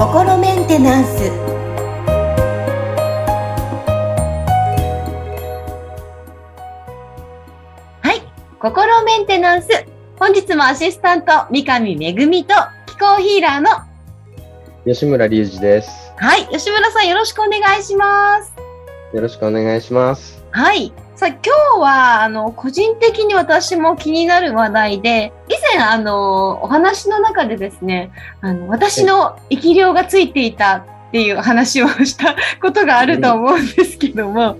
[0.00, 1.30] 心メンテナンス
[8.00, 8.22] はい
[8.58, 9.68] 心メンテナンス
[10.18, 12.12] 本日もアシスタント三上恵
[12.44, 12.54] と
[12.86, 13.68] 気候ヒーラーの
[14.84, 16.12] 吉村隆二です。
[16.16, 18.52] はい吉村さんよろしくお願いします
[19.14, 20.42] よろしくお願いします。
[20.50, 20.92] はい。
[21.20, 21.38] さあ、今
[21.76, 34.56] 日は、あの、個人的に私も気になる話題で、以前、あの、お話の中でですね、あの、私の生き量がついていたっていう話をした ことがあると思うんですけども、はい。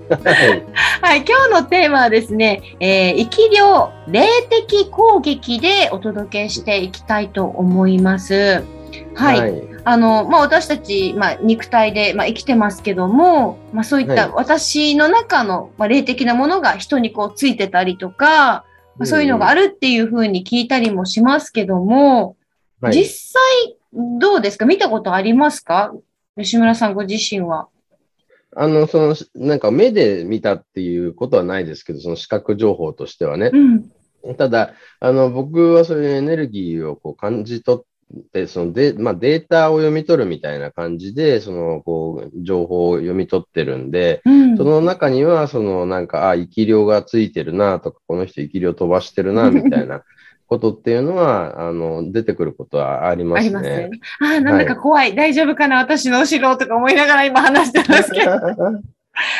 [1.01, 8.63] はい、今日のテーマはですね、えー生き量、霊的攻撃でお届けしていきたいと思います。
[9.15, 9.63] はい。
[9.83, 18.65] あの、まあ、私たち、まあ、肉体で、まあ、生きてますけども、まあ、そういっはいた私の中の、まあ、霊的なものが人にこうついてたりとか、
[18.97, 19.69] まあ、そういうのがある。
[19.69, 22.35] るっていうふうに聞いたりもしますけども、
[22.81, 23.77] はい実際
[24.19, 24.65] どうですか？
[24.65, 25.93] 見たことありますか？
[26.37, 27.67] 吉村さんご自身は。
[28.55, 33.57] あの、その、なんか目で見たっていうことはないですけど、その視覚情報としてはねう。
[33.57, 34.35] ん。
[34.35, 37.85] ただ、あの、僕はそういうエネルギーをこう感じ取っ
[38.31, 44.57] て、そので、まあ、データを読み取るみたいな感じで、その、こう、情報を読み取ってるんで、うん。
[44.57, 50.03] その中には、その、なんか、あ、生き量がついてるなとか、この人生き量飛ばしてるな、 みたいな
[50.47, 53.47] ことっていうのは、あの、出てくることはありますね。
[53.47, 53.99] ありますよね。
[54.21, 55.15] ああ、なんだか怖い。
[55.15, 58.31] 大丈夫かな私の後ろとか思いながら今話してますけど。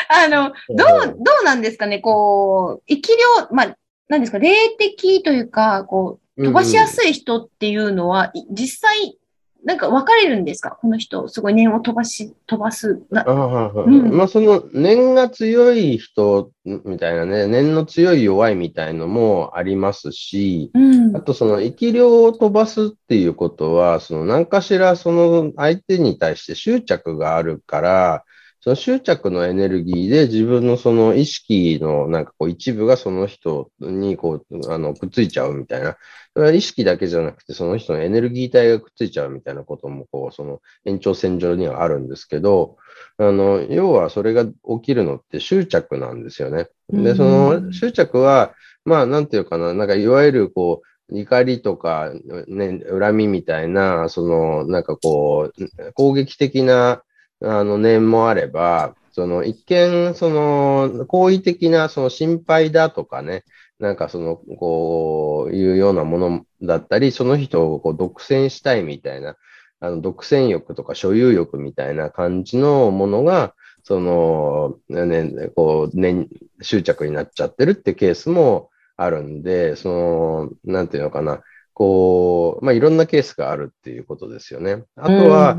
[0.10, 3.76] あの、どう、どうなんですかねこう、生き量、まあ、
[4.10, 9.18] 何ですか、霊的というか、こう、飛ばしやすい人っていうのは、い実際、
[9.64, 10.72] なんか分かれるんですか？
[10.72, 13.04] この人、すごい念を飛ばし、飛ばす。
[13.12, 21.22] なあうんまあ、その念が強い人みたいなね、念の強い弱いみたいのもありますし、うんあ。
[21.22, 28.24] とその生き量を飛ばすっていうことは、その何かしらその相手に対して執着があるから、
[28.64, 35.98] その執着のエネルギーで自分のその意識のなんかこう一部がその人にこう、あの、くっついちゃうみたいな。
[36.34, 42.78] それは意識だけじゃなくて、その人のエネルギー体がくっついちゃうみたいなことも、こう、その延長線上にはあるんですけど、
[43.18, 46.70] あの、要はそれが起きるのって執着なんですよね。
[46.90, 48.54] で、その執着は、
[48.86, 52.14] まあ、なんていうかな、なんかいわゆるこう、怒りとか、
[52.48, 57.02] ね、恨みみたいな、その、なんかこう、攻撃的な、
[57.44, 63.44] あの、念もあれば、その、一見、その、好意的な、その、心配だとかね、
[63.80, 69.36] なんかその、こう、いうようなものだったり、その人をこう独占したいみたいな、
[69.80, 76.28] あの、独占欲とか所有欲みたいな感じのものが、その、ね、こう、ね、
[76.62, 81.42] 執着になっちゃってるってケースもあるんで、その、なんていうのかな、
[81.74, 84.84] こう、まあ、いろんなケースがあるっていうことですよね。
[84.96, 85.58] あとは、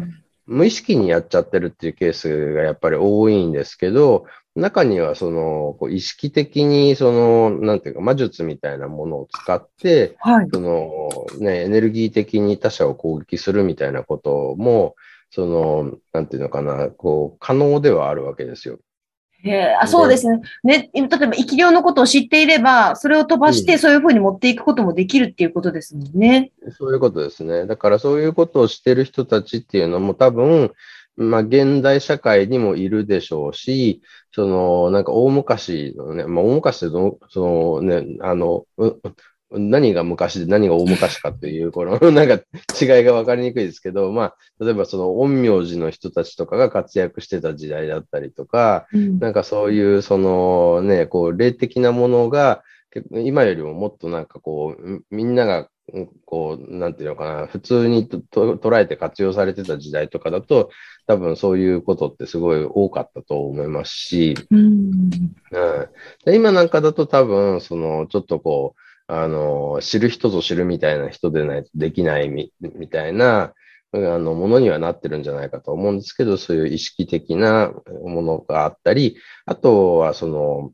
[0.53, 10.49] 無意識にやっちゃってるっていうケースがやっぱり多いんですけど、中にはその、こう意識的にその、なんていうか魔術みたいなものを使って、はい。
[10.53, 11.09] その
[11.39, 14.95] ね、エネルギー的に他者を攻撃するみたいなことも、
[15.31, 18.79] その、なんていうのかな、こう、可能ではあるわけですよ。
[19.45, 20.41] へえあそうですね。
[20.63, 26.53] ね、例えば生き量のことを知っていれば、それを飛ばして、うんそういうふうに持っていくこともできるっていうことですもんね。
[26.79, 27.67] そういうことですね。
[27.67, 30.73] だからそういうことをしてる人たちっていうのも多分、
[31.17, 39.01] まあ現代社会にもいるでしょうし、そのなんか大昔のね、まあ大昔での、そのね、あの、う
[39.59, 42.35] 何が昔で何が大昔かっていう、このなんか
[42.81, 49.19] 違いが分かりにくいですけど、 まあ例えばその陰陽師の人たちとかが活躍してた時代だったりとか、うん。
[49.19, 52.63] なんかそういう、そのね、こう、霊的なものが、
[53.11, 60.71] 今よりももっとなんかこう、みみんなが、うんこう、なんていうのかな、普通にとと捉えて活用されてた時代とかだと、
[61.07, 64.61] 多分そういうことってすごい多かったと思いますし、うん。
[64.61, 65.89] うん、
[66.25, 68.81] で今なんかだと多分、その、ちょっとこう、
[69.15, 73.53] あの、知る人ぞ知るみたいな人でないとできないみみたいな、
[73.93, 77.75] あの、ものにはなってるんじゃないかと思うんですけど、そういう意識的な
[78.05, 80.73] ものがあったり、あとはその、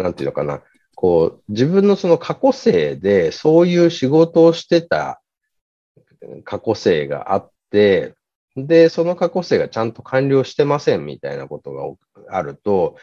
[0.00, 0.62] なんていうのかな、
[0.94, 5.20] こう、自分のその過去性で、そういう仕事をしてた
[6.44, 8.14] 過去性があって、
[8.54, 12.94] で、その過去性がちゃんと完了してませんみたいなことがあると、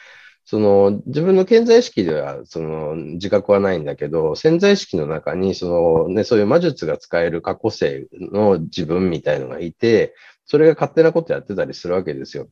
[0.50, 10.16] その自分の健在意識ではその自覚はないんだけど、潜在意識の中にその、ね、そういう魔術が使える過去性の自分みたいのがいて、
[10.46, 12.48] それが勝手なことやってたりするわけですよ。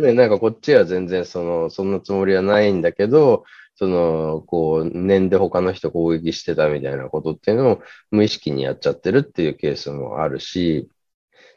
[0.00, 3.42] ね、なんかこっちは全然その、そんなつもりはないんだけど、
[3.74, 7.82] その、こう、念で他の人攻撃してたみたいなことっていうのを
[8.12, 10.88] 無意識にやっちゃってるっていうケースもあるし、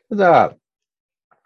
[0.09, 0.55] ただ、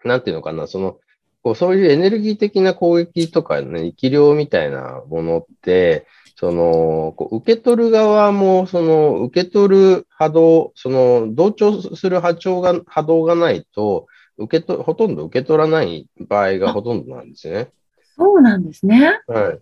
[0.04, 0.98] なんていうのかな、その、
[1.42, 6.06] こうそういうエネルギー的な攻撃とかね、生き量みたいなものって、
[6.36, 14.06] その、こう受け取る側も、その、受け取る波動、その、同調する波長が、波動がないと、
[14.38, 17.70] 受けと、ほとんど受け取らない場合がほとんどなんですね。
[18.16, 19.20] そうなんですね。
[19.26, 19.58] はい。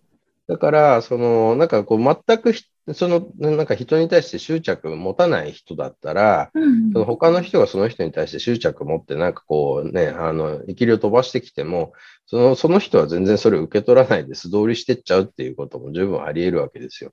[0.46, 2.52] だから、その、なんかこう、全く
[2.94, 11.92] その、なんか人に対して執着持たない人だったら、うん、その他の人がその人に対して執着持って、なんかこうね、あの、生きりを飛ばしてきても、
[12.26, 17.12] その、その人は全然それを受け取らないで素通りしてっちゃうっていうことも十分あり得るわけですよ。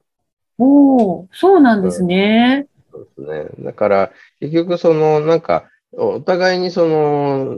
[0.58, 3.06] おお、そうなんですね、うん。
[3.06, 3.66] そうですね。
[3.66, 7.56] だから、結局その、なんか、お互いにその、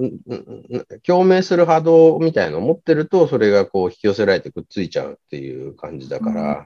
[1.05, 6.65] 共鳴する波動みたいのを持ってると、それがこう引き寄せられてくっついちゃうっていう感じだから、うん、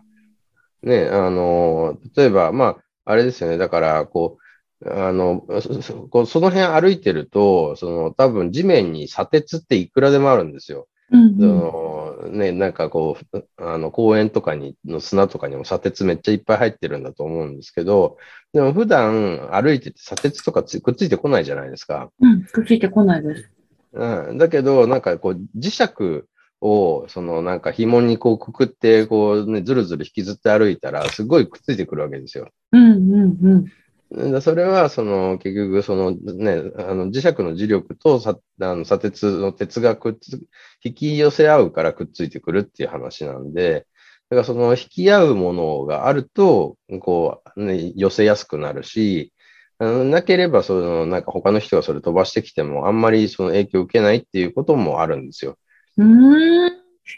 [0.84, 4.44] ね、あの、例えば、まあ、あれですよね、だから、こう、
[4.86, 10.88] あの、そその辺歩いてると、その多分地面に砂鉄っていくらでもあるんですよ。
[11.12, 18.18] うんうん、そのね、なんかこう、あの公園とかにの砂とかにも砂鉄めっちゃいっぱい入ってるんだと思うんですけど、
[18.52, 22.10] でも普段歩いてて砂鉄とかくっついてこないじゃないですか。
[22.20, 23.50] うん、くっついてこないです。
[23.94, 26.26] うん、だけど、なんかこう磁石
[26.64, 32.48] を、そのなんか紐にこうくくって、こうね、ずるずる引きずって歩いたら、すごいくっついてくるわけですよ。
[32.72, 33.68] うんうん
[34.12, 34.42] うん。
[34.42, 40.40] それは、その、結局、そのね、あの磁石の磁力とさあの砂鉄の鉄がくっつ、
[40.84, 43.86] 引き寄せ合うからくっついてくるっていう話なんで、
[44.30, 49.34] だからその引き合うものがあると、こう、ね、寄せやすくなるし、
[49.80, 55.58] なければ、その、なんか他の人がそれ飛ばしてきても、あんまりその影響を受けないっていうこともあるんですよ。
[55.98, 56.68] うん。
[56.68, 56.72] い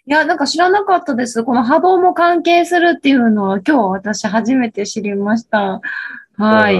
[0.06, 1.44] や、なんか知らなかったです。
[1.44, 5.82] この波動も関係するっていうのは今日私初めて知りました。
[6.38, 6.76] はい。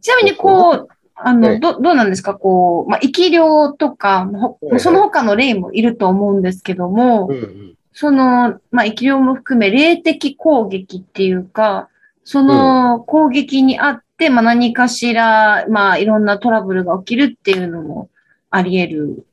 [0.00, 2.34] ちなみに、こう、あの、ど、どうなんですか？
[2.34, 4.28] こう、まあ、生き量とか、
[4.78, 7.30] その他の例もいると思うんですけども、
[7.92, 11.88] その、まあ、生き量も含め、霊的攻撃っていうか、
[12.24, 18.08] その攻撃にあって、まあ、何かしら、まあ、いろんなトラブルが起きるっていうのも
[18.50, 19.26] あり得る。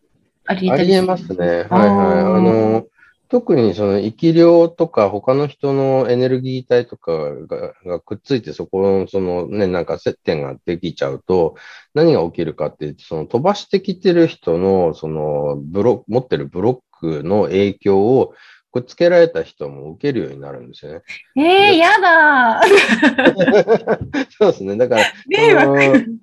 [0.50, 1.48] あり得ますね。
[1.48, 1.70] はいはい。
[1.70, 2.88] あの、
[3.30, 11.56] 特にその生き量とか他の人のエネルギー体とかががくっついてそこのそのね、なんか接点ができちゃうと
[11.94, 18.34] 何が起きるかってその飛ばしてきてる人のそのブロ持ってるブロックの影響を
[18.72, 21.02] くっつけられた人も受けるようになるんですよね。
[21.38, 22.62] ええー、やだ
[24.40, 24.76] そうですね。
[24.76, 26.20] だから、迷惑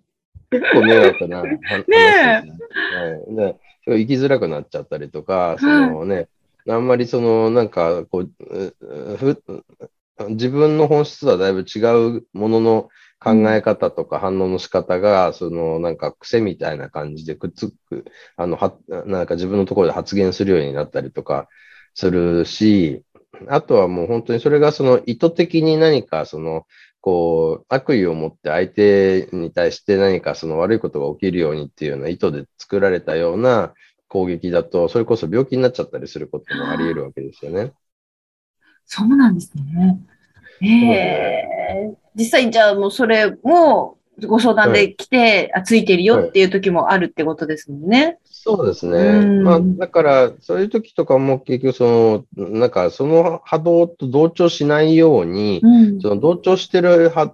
[0.50, 1.96] 結構迷惑な話ですね。
[1.96, 6.28] ねはい、で生きづらくなっちゃったりとか、そのね、
[6.68, 8.30] あんまりその、なんか、こう、
[10.30, 11.78] 自分の本質とはだいぶ違
[12.18, 12.88] うものの
[13.20, 18.04] 考え方とか反応の仕方が、その、なんか癖みたいな感じでくっつく、
[18.36, 21.48] あの、は、なんか自分のところで発言するようになったりとか
[21.94, 23.02] するし、
[23.48, 26.66] あとはもう本当にそれがその意図的に何かその、
[27.06, 33.74] こう、悪意を持って相手に対して何かその悪いことが起きるようにっていうような意図で作られたような
[34.08, 37.72] 攻撃だと、それこそ病気になっちゃったりすることもあり得るわけですよね。
[38.86, 40.00] そうなんですね。
[40.60, 43.95] ええー、実際じゃあもうそれも
[44.26, 48.18] ご相談で来て、はい、あついてるよっていう時もあるってことですもんね。
[48.24, 49.42] そうですね。
[49.42, 57.32] まあ、だから、そういう時とかも結局、その、なんか、その波動と同調しないように、うん、その同調してる波、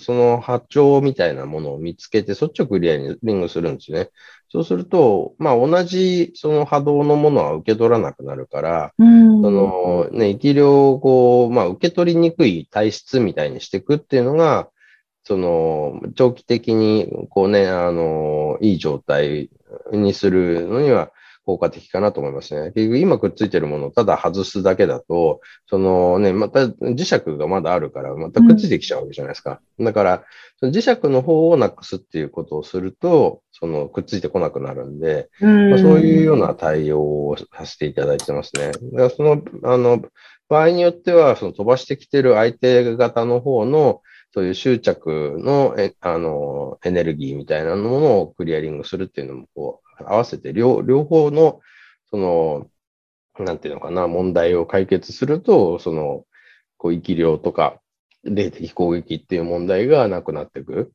[0.00, 4.08] その波長みたいなものを見つけて、そっちをクリアにリングするんですね。
[4.48, 14.68] そうすると、まあ、同じその波動のものは受け取らなくなるから、うん、その、ね、生き量をこう、まあ、受け取りにくい体質みたいにしていくっていうのが、
[15.24, 19.50] その、長期的に、こうね、あの、いい状態
[19.92, 21.10] にするのには
[21.46, 22.72] 効果的かなと思いますね。
[22.72, 29.60] 結局今くっついてるものをただ外すだけだと、そのね、また磁石がまだあるから、またくっついてきちゃうわけじゃないですか。
[29.78, 30.24] うん、だから、
[30.60, 38.72] その磁石の方をなくすっていうことをすると、そのくっついてこなくなるんで、んまあ、そういうような対応をさせていただいてますね。
[38.72, 40.02] だからその、あの、
[40.48, 44.02] 場合によっては、その飛ばしてきてる相手方の方の、
[44.34, 51.60] そういう執着のえあのエネルギーみたいなものをクリアリングするっていうのも、こう、合わせて両両方の、
[52.10, 52.66] その、
[53.38, 56.24] なんていうのかな、問題を解決すると、その、
[56.78, 57.80] こう、生き量とか、
[58.24, 60.90] 霊的攻撃っていう問題がなくなっていく。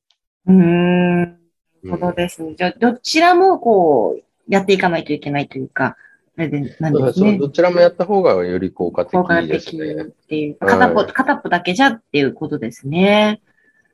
[0.46, 1.38] うん。
[1.86, 2.56] そうですね。
[2.58, 5.96] じゃあ、どちらもこう、やっていかないといけないというか、
[6.40, 7.38] あれでなんですね。
[7.38, 10.04] どちらもやった方がより効果的効果です的ね。
[10.04, 13.42] っていう、片っぽ、片っぽだけじゃっていうことですね。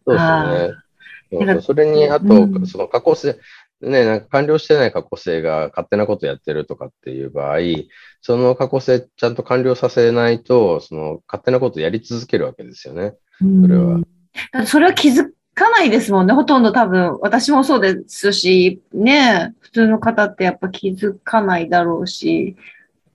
[0.06, 0.75] そうですは
[1.32, 1.62] ね。
[1.62, 3.40] それに、あと、うんその加工性、
[3.82, 7.58] ね、なんか完了してない過去性が勝手なことやってるとかっていう場合、
[8.22, 13.16] その過去性ちゃんと完了させないと、その勝手なことやり続けるわけですよね。
[13.40, 14.02] それは
[14.68, 16.33] それは気づかないですもんね。
[16.33, 22.55] ほとんど多分、私もそうですし、ね、普通の方ってやっぱ気づかないだろうし。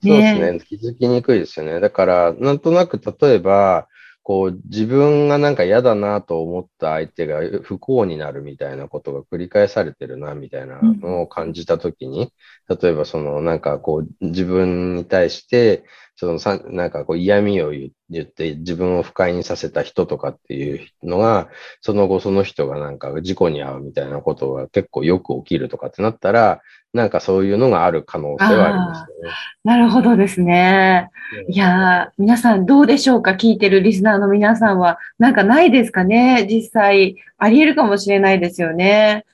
[0.02, 0.60] そうですね。
[0.66, 1.78] 気づきにくいですよね。
[1.78, 3.86] だから、なんとなく例えば、
[4.22, 12.32] こう、自分がなんか嫌だなと思った相手が不幸になるみたいなことが繰り返されてるな、みたいなのを感じたときに、
[12.68, 15.84] 例えばその、なんかこう、自分に対して、
[16.20, 21.48] そのさ、なんかこう嫌味を言言って自分を不快にさせた人とかっていうのが、
[21.80, 26.60] その後その人がなんか事故に遭うみたいなことが結構よく起きるとかってなったら、
[26.92, 29.30] なんかそういうのがある可能性はありますよね。
[29.64, 31.08] なるほどですね。
[31.48, 33.30] いやー、皆さんどうでしょうか？
[33.30, 34.98] 聞いてるリスナーの皆さんは。
[35.18, 36.46] なんかないですかね？
[36.50, 39.24] 実際、あり得るかもしれないですよね。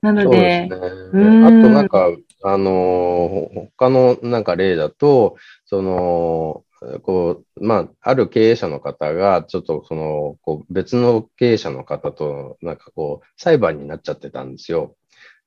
[0.00, 0.68] なのそうで、ね。
[1.12, 2.08] うんあとなんか、
[2.44, 6.64] あのー他のなんか例だと、その、
[7.02, 14.96] こう、まあ、ある経営者の方が、ちょっとその、こう、別の経営者の方と、なんかこう、裁判になっちゃってたんですよ。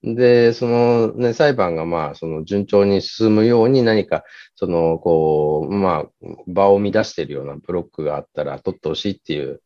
[0.04, 4.24] で、そのね、裁判がまあ、その順調に進むように何か、
[4.56, 9.62] その、こう、まあ、場を乱しているようなブロックがあったら取ってほしいっていう、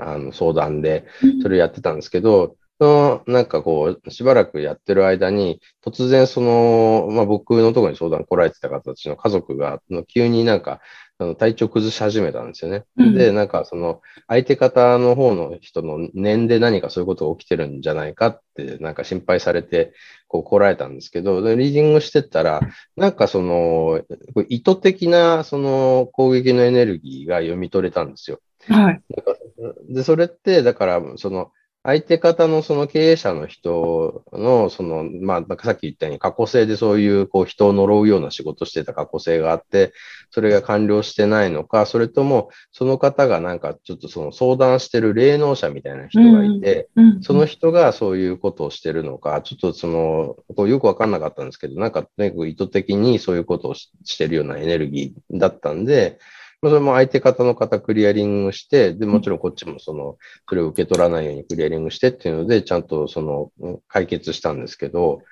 [0.00, 1.06] あの、相談で、
[1.42, 10.80] それをやってたんですけど、その、なんかこう、しばらくやってる間に、突然その、まあ僕のところに相談来られてた方たちの家族が、急になんか、
[11.20, 12.84] あの体調崩し始めたんですよね。
[12.96, 19.92] うんで、なんかその、相手方の方の人の念で何かそういうことが起きてるんじゃないかって、なんか心配されて、
[20.28, 22.60] こう来られたんですけど、でリーディングしてったら、
[22.96, 24.00] なんかその、
[24.48, 28.38] 意図的なその攻撃のエネルギーが読み取れたんですよ。
[28.68, 29.00] はい。
[29.88, 31.50] で、それって、だから、その、
[31.88, 39.94] 相手方のその経営者の人の、その、まあ、さっき言ったように過去性でそういう、こう、人を呪うような仕事してた過去性があって、
[40.30, 47.22] それが完了してないのか、それとも、その方がなんかちょっとその相談してる霊能者みたいな人がいて、うん。
[47.22, 56.18] その人がそういうことをしてるのか、ちょっとその、こうよくわかんなかったんですけど、なんか、とにかく意図的にそういうことをししてるようなエネルギーだったんで、
[56.60, 60.16] まあそれも相手方の方クリアリングして、で、もちろんこっちもその、
[60.48, 65.22] それを受け取らないようにクリアリングしてっていうので、ちゃんとその、うん解決したんですけど、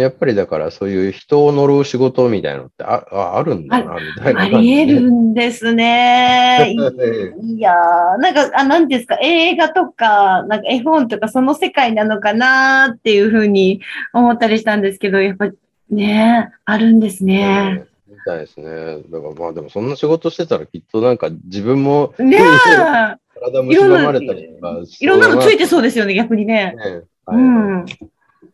[0.00, 4.86] やっぱりだからそういう人を呪う仕事みたいなのってあああるんだな、みたいなあ感じで。
[4.86, 6.66] り得るんですね。
[6.68, 6.72] え
[7.46, 13.80] いやー、なんか、あ、なんですか、映画とか、なんか絵本とかその世界なのかなっていうふうに
[14.12, 15.48] 思ったりしたんですけど、やっぱ
[15.90, 17.84] ね、あるんですね。
[17.84, 17.93] み
[18.24, 19.02] たいですね。
[19.10, 22.40] だからまあでもそんな仕事してたらきっとなんか自分もねえ、
[23.40, 24.80] 体蝕まれたりとか。
[25.00, 26.74] いろんなのついてそそうですよね、逆にね。
[26.76, 27.02] ね。
[27.26, 27.42] うはい。
[27.42, 27.86] ん。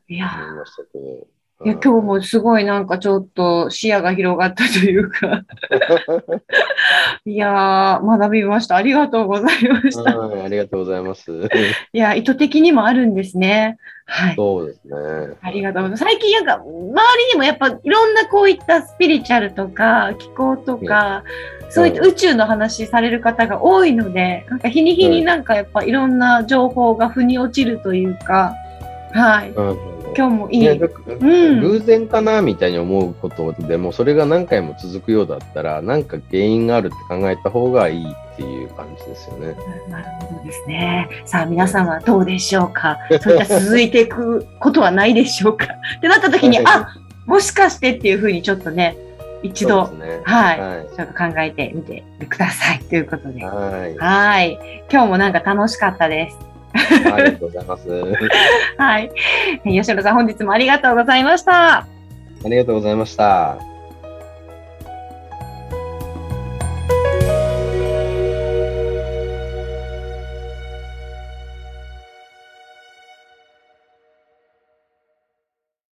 [0.08, 1.26] いや思いましたけど。
[1.62, 5.42] いや、今日もすごいなんかちょっと視野が広がったというか、
[7.26, 8.76] いやー、学びました。
[8.76, 10.16] ありがとうございました。
[10.16, 11.30] はい、ありがとうございます。
[11.92, 13.76] いや、意図的にもあるんですね。
[14.06, 14.36] はい。
[14.36, 15.36] そうですね。
[15.42, 16.04] ありがとうございます。
[16.04, 16.92] 最近なんか、周り
[17.32, 21.24] にもやっぱいろんなこういったスピリチュアルとか気候とか、
[21.68, 28.54] そういった宇宙の話される方が多いので、なんか日に日になんかやっぱいろんな情報が腑に落ちるというか、
[29.12, 29.50] はい。
[29.50, 30.60] うん今日もいい。
[30.60, 39.54] ねだかうん偶然かなみたいに思うことでも、それが何回も続くようだったら、なんか原因があるって考えた方がいいっていう感じですよね。
[39.88, 41.08] なるほどですね。
[41.24, 42.98] さあ、皆さんはどうでしょうか？
[43.20, 45.66] そういった続いていくことはないでしょうか？
[45.98, 46.94] ってなった時に、あ
[47.26, 48.96] もしかしてっていうふうにちょっとね、
[49.42, 49.90] 一度、
[50.24, 50.96] はい。
[50.96, 53.44] ちょっと考えてみてくださいということで。
[53.44, 53.96] はい。
[53.96, 54.84] はい。
[54.90, 56.49] 今日もなんか楽しかったです。
[56.72, 57.88] ありがとうございます。
[58.78, 59.10] はい。
[59.64, 61.78] 吉野さん、本日もありがとうございました。
[61.78, 61.86] あ
[62.44, 63.69] りがとうございました。